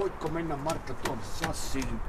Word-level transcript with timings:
Voitko 0.00 0.28
mennä 0.28 0.56
Martta 0.56 0.94
tuon 0.94 1.18
sassiin? 1.40 2.00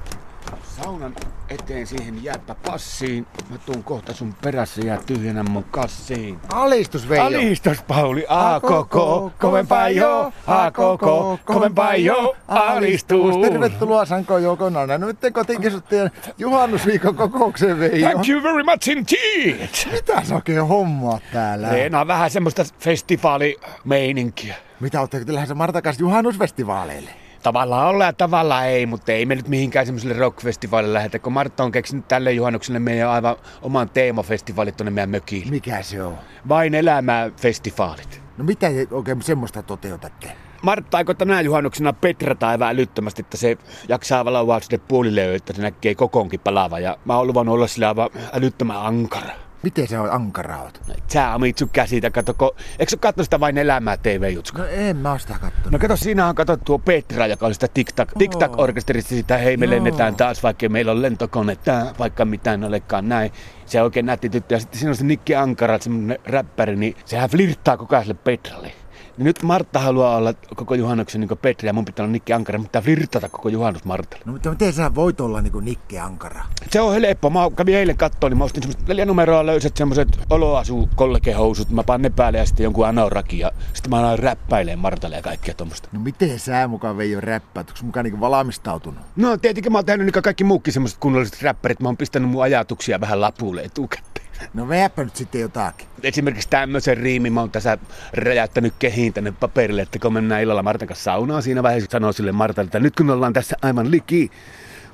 Saunan 0.64 1.16
eteen 1.50 1.88
siihen 1.88 2.24
jääpä 2.24 2.56
passiin. 2.66 3.28
Mä 3.50 3.58
tuun 3.58 3.84
kohta 3.84 4.14
sun 4.14 4.34
perässä 4.44 4.82
ja 4.82 4.98
tyhjennä 4.98 5.44
mun 5.44 5.64
kassiin. 5.64 6.40
Alistus 6.54 7.10
Veijo. 7.10 7.24
Alistus 7.24 7.84
Pauli, 7.84 8.26
a 8.30 8.60
koko, 8.60 9.32
kovempaa 9.40 9.90
jo, 9.90 10.32
a 10.48 10.72
koko, 10.72 11.40
kovempaa 11.46 11.96
jo, 11.96 12.36
alistus. 12.48 13.36
Tervetuloa 13.42 14.06
Sanko 14.06 14.38
Joukona. 14.38 14.98
No 14.98 15.08
nyt 15.08 15.18
kotikesuttajien 15.34 16.12
juhannusviikon 16.38 17.16
kokoukseen 17.16 17.80
Veijo. 17.80 18.10
Thank 18.10 18.30
you 18.30 18.44
very 18.44 18.64
much 18.64 18.90
indeed. 18.90 19.70
Mitä 19.92 20.24
sä 20.24 20.36
oikein 20.36 20.68
hommaat 20.68 21.24
täällä? 21.34 21.72
Leena 21.72 22.08
vähän 22.08 22.30
semmoista 22.30 22.64
festivaalimeininkiä. 22.80 24.56
Mitä 24.80 25.02
ootteko 25.02 25.26
te 25.26 25.34
lähdössä 25.34 25.56
Marta 25.56 25.82
kanssa 25.82 26.04
juhannusfestivaaleille? 26.04 27.27
Tavallaan 27.48 27.88
ollaan 27.88 28.08
ja 28.08 28.14
tavallaan 28.14 28.68
ei, 28.68 28.86
mutta 28.86 29.12
ei 29.12 29.26
me 29.26 29.36
nyt 29.36 29.48
mihinkään 29.48 29.86
semmoiselle 29.86 30.14
rockfestivaalille 30.14 30.94
lähetä, 30.94 31.20
kun 31.20 31.34
Martta 31.34 31.64
on 31.64 31.72
keksinyt 31.72 32.08
tälle 32.08 32.32
juhannukselle 32.32 32.80
meidän 32.80 33.10
aivan 33.10 33.36
oman 33.62 33.90
teemafestivaalit 33.90 34.78
tuonne 34.78 34.92
meidän 34.92 35.10
mökiin. 35.10 35.50
Mikä 35.50 35.82
se 35.82 36.04
on? 36.04 36.18
Vain 36.50 36.76
elämää 36.76 37.32
festivaalit. 37.42 38.22
No 38.38 38.44
mitä 38.44 38.70
te 38.70 38.88
oikein 38.92 39.22
semmoista 39.22 39.64
toteutatte? 39.64 40.32
Martta 40.62 40.98
aikoo 40.98 41.16
tänä 41.16 41.42
juhannuksena 41.42 41.94
petrata 41.94 42.48
aivan 42.50 42.70
älyttömästi, 42.70 43.22
että 43.22 43.38
se 43.38 43.58
jaksaa 43.90 44.26
valauaa 44.26 44.60
sinne 44.60 44.78
puolille, 44.88 45.36
että 45.36 45.54
se 45.54 45.62
näkee 45.62 45.96
kokoonkin 45.96 46.40
palava. 46.40 46.80
Ja 46.80 46.98
mä 47.06 47.18
oon 47.18 47.28
luvannut 47.28 47.56
olla 47.56 47.68
sillä 47.68 47.88
aivan 47.88 48.10
älyttömän 48.34 48.78
ankara. 48.78 49.47
Miten 49.64 49.88
se 49.88 50.00
on 50.00 50.12
ankara 50.12 50.62
oot? 50.62 50.82
No, 50.88 50.94
sä 51.08 51.34
Amitsu 51.34 51.70
käsitä, 51.74 52.12
kato, 52.12 52.34
kun... 52.34 52.52
eikö 52.80 52.90
sä 52.90 52.98
katso 52.98 53.24
sitä 53.24 53.40
vain 53.40 53.58
elämää 53.58 53.98
TV-jutska? 53.98 54.62
No 54.62 54.68
en 54.68 54.98
mä 54.98 55.18
sitä 55.18 55.34
kattonut. 55.42 55.72
No 55.72 55.80
kato, 55.80 55.98
siinä 55.98 56.28
on 56.28 56.36
kato 56.36 56.58
tuo 56.58 56.80
Petra, 56.80 57.28
joka 57.28 57.46
oli 57.46 57.54
sitä 57.54 57.68
TikTok, 57.74 58.10
TikTok-orkesterista 58.20 59.10
sitä, 59.10 59.38
hei 59.38 59.58
me 59.58 59.66
Joo. 59.66 59.76
lennetään 59.76 60.16
taas, 60.16 60.44
vaikka 60.44 60.70
meillä 60.70 60.92
on 60.92 61.02
lentokone, 61.02 61.56
tää, 61.56 61.94
vaikka 62.00 62.26
mitään 62.26 62.64
olekaan 62.64 63.10
näin. 63.10 63.32
Se 63.66 63.82
on 63.82 63.86
oikein 63.86 64.06
nätti 64.06 64.30
tyttö. 64.30 64.56
Ja 64.56 64.60
sitten 64.60 64.80
siinä 64.80 64.90
on 64.90 64.96
se 64.96 65.06
Nikki 65.06 65.36
Ankara, 65.36 65.80
semmonen 65.80 66.20
räppäri, 66.26 66.76
niin 66.76 66.96
sehän 67.06 67.30
flirttaa 67.30 67.78
koko 67.78 67.96
ajan 67.96 68.06
sille 68.06 68.20
Petralle. 68.24 68.72
Niin 69.18 69.26
nyt 69.26 69.44
Martta 69.44 69.80
haluaa 69.80 70.18
olla 70.18 70.34
koko 70.56 70.76
juhannuksen 70.76 71.22
niin 71.22 71.38
Petra 71.42 71.68
ja 71.68 71.74
mun 71.74 71.86
pitää 71.86 72.04
olla 72.04 72.12
Nikki 72.12 72.34
Ankara, 72.34 72.60
mutta 72.60 72.82
flirtata 72.82 73.30
koko 73.30 73.50
juhannus 73.50 73.86
Martalle. 73.86 74.24
No 74.26 74.34
mutta 74.34 74.50
miten 74.50 74.74
sä 74.74 74.96
voit 74.96 75.22
olla 75.22 75.42
niinku 75.42 75.60
Nikke 75.60 76.00
Ankara? 76.00 76.46
Se 76.72 76.82
on 76.82 76.94
helppo. 76.94 77.30
Mä 77.30 77.40
kävin 77.56 77.76
eilen 77.76 77.98
kattoon, 77.98 78.32
niin 78.32 78.38
mä 78.38 78.44
ostin 78.44 78.64
semmoset 78.64 78.88
neljä 78.88 79.06
numeroa 79.06 79.46
löysät 79.46 79.78
semmoset 79.78 80.20
oloasu 80.30 80.90
kollegehousut. 80.96 81.70
Mä 81.70 81.84
panen 81.84 82.02
ne 82.02 82.10
päälle 82.10 82.38
ja 82.38 82.46
sitten 82.46 82.64
jonkun 82.64 82.88
anorakin 82.88 83.40
ja 83.40 83.52
sitten 83.74 83.90
mä 83.90 84.00
alan 84.00 84.20
räppäileen 84.20 84.80
Martalle 84.80 85.16
ja 85.16 85.22
kaikkea 85.22 85.54
tuommoista. 85.54 85.90
No 85.92 86.00
miten 86.00 86.40
sä 86.40 86.68
mukaan 86.68 86.98
Veijo 86.98 87.22
räppäät? 87.22 87.70
Onko 87.70 87.80
mukaan 87.84 88.04
niinku 88.04 88.20
valmistautunut? 88.20 89.00
No 89.16 89.38
tietenkin 89.38 89.72
mä 89.72 89.78
oon 89.78 89.86
tehnyt 89.86 90.06
niin 90.06 90.24
kaikki 90.24 90.44
muukin 90.44 90.74
semmoset 90.74 90.98
kunnolliset 91.00 91.42
räppärit. 91.42 91.80
Mä 91.80 91.88
oon 91.88 91.98
pistänyt 91.98 92.30
mun 92.30 92.44
ajatuksia 92.44 93.02
vähän 93.02 93.22
lapulle 93.22 93.62
etukäteen. 93.62 94.17
No 94.54 94.68
vedäpä 94.70 95.04
nyt 95.04 95.16
sitten 95.16 95.42
jotakin. 95.42 95.88
Esimerkiksi 96.04 96.50
tämmöisen 96.50 96.98
riimin 96.98 97.34
mä 97.34 97.40
oon 97.40 97.52
tässä 97.52 97.78
räjäyttänyt 98.14 98.74
kehiin 98.80 99.14
tänne 99.14 99.32
paperille, 99.32 99.82
että 99.82 100.00
kun 100.00 100.14
mennään 100.14 100.42
illalla 100.42 100.64
Martan 100.64 100.88
kanssa 100.88 101.04
saunaan 101.04 101.44
siinä 101.44 101.64
vaiheessa 101.64 101.92
sanoo 101.92 102.12
sille 102.12 102.32
Martalle, 102.32 102.68
että 102.68 102.80
nyt 102.80 102.96
kun 102.96 103.10
ollaan 103.10 103.34
tässä 103.34 103.56
aivan 103.62 103.92
liki, 103.92 104.32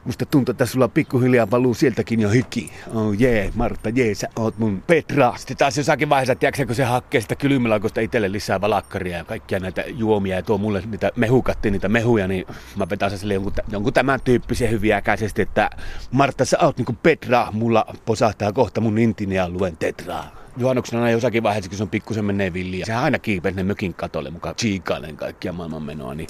Musta 0.05 0.25
tuntuu, 0.25 0.51
että 0.51 0.65
sulla 0.65 0.87
pikkuhiljaa 0.87 1.51
valuu 1.51 1.73
sieltäkin 1.73 2.19
jo 2.19 2.29
hiki. 2.29 2.73
Oh 2.93 3.13
jee, 3.13 3.41
yeah, 3.41 3.55
Martta, 3.55 3.89
jee, 3.89 4.05
yeah, 4.05 4.17
sä 4.17 4.27
oot 4.35 4.57
mun 4.57 4.83
Petra. 4.87 5.33
Sitten 5.37 5.57
taas 5.57 5.77
jossakin 5.77 6.09
vaiheessa, 6.09 6.35
tiedätkö, 6.35 6.65
kun 6.65 6.75
se 6.75 6.83
hakkee 6.83 7.21
sitä 7.21 7.35
kylmälaukosta 7.35 8.01
itselle 8.01 8.31
lisää 8.31 8.61
valakkaria 8.61 9.17
ja 9.17 9.23
kaikkia 9.23 9.59
näitä 9.59 9.83
juomia 9.87 10.35
ja 10.35 10.41
tuo 10.41 10.57
mulle 10.57 10.83
niitä 10.91 11.11
mehukatti, 11.15 11.71
niitä 11.71 11.89
mehuja, 11.89 12.27
niin 12.27 12.45
mä 12.75 12.89
vetäisin 12.89 13.19
sille 13.19 13.33
jonkun, 13.33 13.53
jonkun 13.71 13.93
tämän 13.93 14.21
tyyppisen 14.21 14.71
hyviäkäisesti, 14.71 15.41
että 15.41 15.69
Martta, 16.11 16.45
sä 16.45 16.57
oot 16.61 16.77
niinku 16.77 16.95
Petra, 17.03 17.47
mulla 17.51 17.85
posahtaa 18.05 18.53
kohta 18.53 18.81
mun 18.81 18.97
intini 18.97 19.35
ja 19.35 19.49
luen 19.49 19.77
tetraa. 19.77 20.35
Juhannuksena 20.57 21.01
aina 21.01 21.11
jossakin 21.11 21.43
vaiheessa, 21.43 21.69
kun 21.69 21.77
se 21.77 21.83
on 21.83 21.89
pikkusen 21.89 22.25
menee 22.25 22.53
villiä. 22.53 22.85
Sehän 22.85 23.03
aina 23.03 23.19
kiipee 23.19 23.51
sinne 23.51 23.63
mökin 23.63 23.93
katolle 23.93 24.29
mukaan 24.29 24.55
chiikailen 24.55 25.17
kaikkia 25.17 25.53
maailmanmenoa, 25.53 26.15
niin 26.15 26.27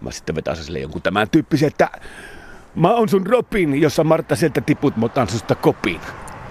mä 0.00 0.10
sitten 0.10 0.34
vetäisin 0.34 0.64
sille 0.64 0.78
jonkun 0.78 1.02
tämän 1.02 1.30
tyyppisen, 1.30 1.66
että 1.66 1.90
Mä 2.74 2.94
oon 2.94 3.08
sun 3.08 3.26
Robin, 3.26 3.80
jossa 3.80 4.04
Martta 4.04 4.36
sieltä 4.36 4.60
tiput, 4.60 4.94
otan 5.02 5.28
susta 5.28 5.54
kopin. 5.54 6.00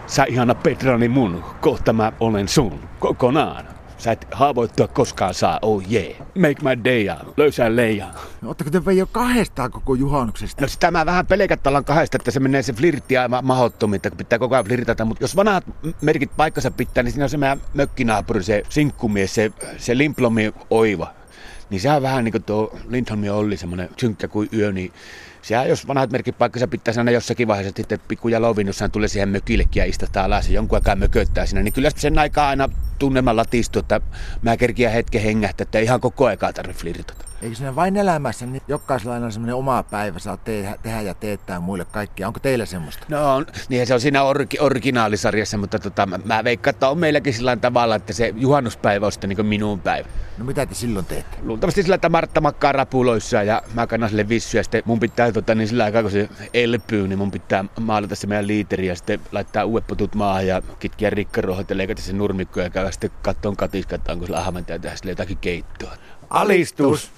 Sä 0.07 0.23
ihana 0.23 0.55
Petrani 0.55 1.07
mun, 1.07 1.43
kohta 1.61 1.93
mä 1.93 2.11
olen 2.19 2.47
sun, 2.47 2.79
kokonaan. 2.99 3.65
Sä 3.97 4.11
et 4.11 4.27
haavoittua 4.31 4.87
koskaan 4.87 5.33
saa, 5.33 5.59
oh 5.61 5.83
yeah. 5.91 6.13
Make 6.35 6.55
my 6.61 6.83
day, 6.83 7.15
löysää 7.37 7.75
leijaa. 7.75 8.11
No 8.41 8.47
ootteko 8.47 8.69
te 8.69 8.85
Veijo 8.85 9.05
kahdestaan 9.11 9.71
koko 9.71 9.95
juhannuksesta? 9.95 10.61
No 10.61 10.67
sitä 10.67 10.91
mä 10.91 11.05
vähän 11.05 11.27
pelkätallan 11.27 11.85
kahdesta, 11.85 12.17
että 12.17 12.31
se 12.31 12.39
menee 12.39 12.63
se 12.63 12.73
flirtti 12.73 13.17
aivan 13.17 13.45
mahdottomiin, 13.45 13.95
että 13.95 14.11
pitää 14.11 14.39
koko 14.39 14.55
ajan 14.55 14.65
flirtata. 14.65 15.05
Mutta 15.05 15.23
jos 15.23 15.35
vanhat 15.35 15.63
merkit 16.01 16.31
paikkansa 16.37 16.71
pitää, 16.71 17.03
niin 17.03 17.11
siinä 17.11 17.25
on 17.25 17.29
se 17.29 17.37
meidän 17.37 17.61
mökkinaapuri, 17.73 18.43
se 18.43 18.63
sinkkumies, 18.69 19.35
se, 19.35 19.51
se 19.77 19.97
Limplomi 19.97 20.53
Oiva. 20.69 21.13
Niin 21.69 21.81
sehän 21.81 21.97
on 21.97 22.03
vähän 22.03 22.23
niin 22.23 22.31
kuin 22.31 22.43
tuo 22.43 22.77
Lindholmin 22.89 23.31
Olli, 23.31 23.57
semmoinen 23.57 23.89
synkkä 23.97 24.27
kuin 24.27 24.49
yö, 24.53 24.71
niin 24.71 24.93
Sehän, 25.41 25.69
jos 25.69 25.87
vanhat 25.87 26.11
merkit 26.11 26.37
paikkansa 26.37 26.67
pitää 26.67 26.93
aina 26.97 27.11
jossakin 27.11 27.47
vaiheessa, 27.47 27.73
sitten 27.77 27.99
pikkuja 28.07 28.41
lovinnussaan 28.41 28.91
tulee 28.91 29.07
siihen 29.07 29.29
mökillekin 29.29 29.81
ja 29.81 29.85
istuttaa 29.85 30.25
alas 30.25 30.49
ja 30.49 30.55
jonkun 30.55 30.77
aikaa 30.77 30.95
mököttää 30.95 31.45
siinä, 31.45 31.63
niin 31.63 31.73
kyllä 31.73 31.89
sen 31.95 32.19
aikaa 32.19 32.49
aina 32.49 32.69
tunnelma 32.99 33.35
latistuu, 33.35 33.79
että 33.79 34.01
mä 34.41 34.57
kerkiä 34.57 34.89
hetken 34.89 35.21
hengähtää, 35.21 35.63
että 35.63 35.79
ihan 35.79 36.01
koko 36.01 36.25
aikaa 36.25 36.53
tarvitse 36.53 36.81
flirtata. 36.81 37.25
Eikö 37.41 37.55
siinä 37.55 37.75
vain 37.75 37.97
elämässä, 37.97 38.45
niin 38.45 38.61
jokaisella 38.67 39.13
aina 39.13 39.31
semmoinen 39.31 39.55
oma 39.55 39.83
päivä 39.83 40.19
saa 40.19 40.37
tehdä, 40.37 40.75
tehdä 40.83 41.01
ja 41.01 41.13
teettää 41.13 41.59
muille 41.59 41.85
kaikkia. 41.85 42.27
Onko 42.27 42.39
teillä 42.39 42.65
semmoista? 42.65 43.05
No 43.09 43.35
on, 43.35 43.45
niin 43.69 43.87
se 43.87 43.93
on 43.93 44.01
siinä 44.01 44.23
orgi, 44.23 44.57
originaalisarjassa, 44.59 45.57
mutta 45.57 45.79
tota, 45.79 46.05
mä, 46.05 46.19
mä 46.25 46.43
veikkaan, 46.43 46.73
että 46.73 46.89
on 46.89 46.97
meilläkin 46.97 47.33
sillä 47.33 47.55
tavalla, 47.55 47.95
että 47.95 48.13
se 48.13 48.33
juhannuspäivä 48.37 49.05
on 49.05 49.11
sitten 49.11 49.29
niin 49.29 49.45
minun 49.45 49.79
päivä. 49.79 50.09
No 50.37 50.45
mitä 50.45 50.65
te 50.65 50.75
silloin 50.75 51.05
teette? 51.05 51.37
Luultavasti 51.43 51.83
sillä, 51.83 51.95
että 51.95 52.09
Martta 52.09 52.41
makkaa 52.41 52.71
rapuloissa 52.71 53.43
ja 53.43 53.61
mä 53.73 53.87
kannan 53.87 54.09
sille 54.09 54.29
vissyä 54.29 54.59
ja 54.59 54.63
sitten 54.63 54.83
mun 54.85 54.99
pitää 54.99 55.30
tota, 55.33 55.55
niin 55.55 55.67
sillä 55.67 55.83
aikaa, 55.83 56.01
kun 56.01 56.11
se 56.11 56.29
elpyy, 56.53 57.07
niin 57.07 57.19
mun 57.19 57.31
pitää 57.31 57.65
maalata 57.79 58.15
se 58.15 58.27
meidän 58.27 58.47
liiteri 58.47 58.87
ja 58.87 58.95
sitten 58.95 59.19
laittaa 59.31 59.65
uudet 59.65 59.87
potut 59.87 60.15
maahan 60.15 60.47
ja 60.47 60.61
kitkiä 60.79 61.09
rikkaruohot 61.09 61.69
ja 61.69 61.77
leikata 61.77 62.01
se 62.01 62.13
nurmikko 62.13 62.61
ja 62.61 62.69
käydä 62.69 62.91
sitten 62.91 63.11
kattoon 63.21 63.55
katiskaa, 63.55 63.95
että 63.95 64.11
onko 64.11 64.25
sillä 64.25 64.39
ahventia 64.39 64.75
ja 64.75 64.79
tehdä 64.79 64.95
sille 64.95 65.11
jotakin 65.11 65.37
keittoa. 65.37 65.93
Alistus! 66.29 67.11